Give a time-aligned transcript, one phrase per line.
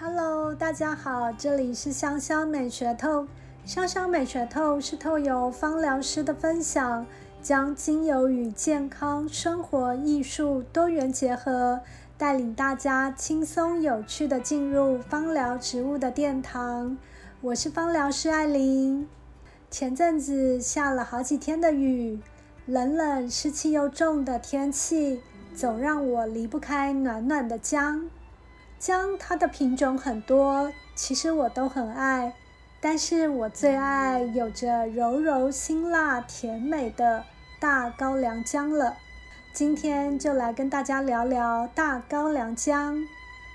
[0.00, 3.26] Hello，大家好，这里是香香美学透。
[3.64, 7.04] 香香美学透是透由芳疗师的分享，
[7.42, 11.80] 将精油与健康、生活、艺术多元结合，
[12.16, 16.96] 带领大家轻松有趣的进入芳疗植物的殿堂。
[17.40, 19.08] 我是芳疗师艾琳。
[19.68, 22.20] 前阵子下了好几天的雨，
[22.66, 25.20] 冷冷、湿气又重的天气，
[25.56, 28.08] 总让我离不开暖暖的姜。
[28.78, 32.32] 姜它的品种很多，其实我都很爱，
[32.80, 37.24] 但是我最爱有着柔柔辛辣甜美的
[37.58, 38.96] 大高粱姜了。
[39.52, 43.04] 今天就来跟大家聊聊大高粱姜。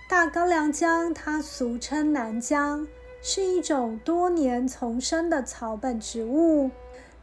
[0.09, 2.85] 大高粱姜它俗称南姜，
[3.21, 6.69] 是一种多年丛生的草本植物，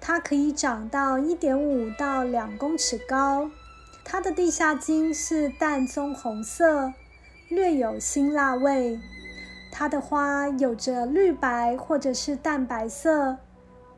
[0.00, 3.50] 它可以长到一点五到两公尺高。
[4.02, 6.94] 它的地下茎是淡棕红色。
[7.50, 9.00] 略有辛辣味，
[9.72, 13.36] 它的花有着绿白或者是淡白色，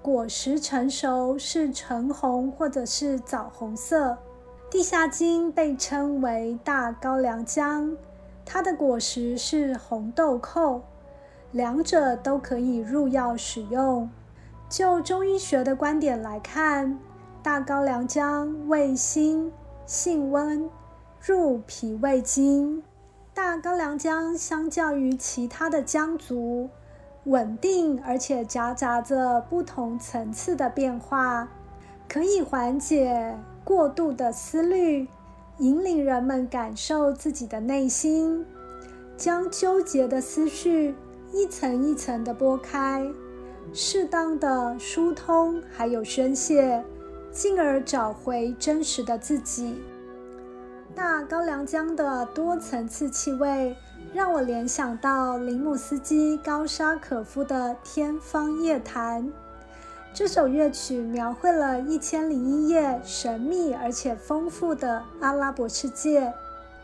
[0.00, 4.16] 果实成熟是橙红或者是枣红色。
[4.70, 7.94] 地下茎被称为大高粱姜，
[8.46, 10.80] 它的果实是红豆蔻，
[11.50, 14.08] 两者都可以入药使用。
[14.70, 16.98] 就中医学的观点来看，
[17.42, 19.52] 大高粱姜味辛，
[19.84, 20.70] 性温，
[21.20, 22.82] 入脾胃经。
[23.62, 26.68] 高良姜相较于其他的姜族，
[27.26, 31.48] 稳定而且夹杂着不同层次的变化，
[32.08, 35.06] 可以缓解过度的思虑，
[35.58, 38.44] 引领人们感受自己的内心，
[39.16, 40.96] 将纠结的思绪
[41.32, 43.06] 一层一层的拨开，
[43.72, 46.82] 适当的疏通还有宣泄，
[47.30, 49.76] 进而找回真实的自己。
[50.94, 53.74] 那高粱姜的多层次气味，
[54.12, 59.24] 让我联想到林姆斯基高沙可夫的《天方夜谭》。
[60.12, 66.30] 这首乐曲描绘了一千零一夜神秘而且丰富的阿拉伯世界，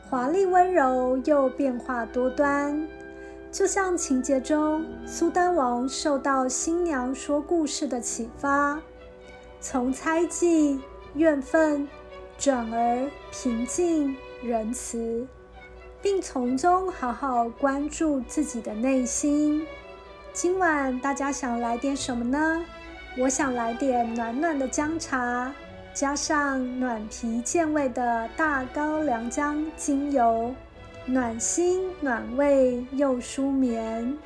[0.08, 2.88] 华丽温柔又变化多端，
[3.52, 8.80] 就像情节中苏丹王受到新娘说故事的启发，
[9.60, 10.80] 从猜忌、
[11.12, 11.86] 怨愤。
[12.38, 15.26] 转而平静仁慈，
[16.00, 19.66] 并从中好好关注自己的内心。
[20.32, 22.64] 今晚大家想来点什么呢？
[23.18, 25.52] 我想来点暖暖的姜茶，
[25.92, 30.54] 加上暖脾健胃的大高粱姜精油，
[31.06, 34.16] 暖心暖胃又舒眠。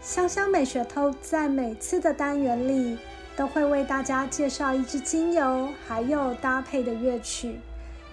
[0.00, 2.98] 香香美学透在每次的单元里。
[3.36, 7.60] 都会为大家介绍一支精油，还有搭配的乐曲，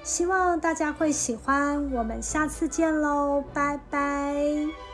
[0.04, 1.92] 希望大家会喜欢。
[1.92, 4.93] 我们下次见喽，拜拜。